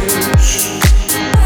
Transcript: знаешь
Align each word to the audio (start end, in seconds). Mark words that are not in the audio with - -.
знаешь 0.00 1.41